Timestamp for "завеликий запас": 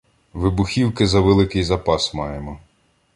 1.07-2.13